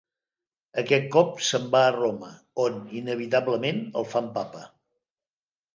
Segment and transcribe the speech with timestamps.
[0.83, 2.31] Aquest cop se'n van a Roma
[2.65, 4.69] on, inevitablement, el fan Papa.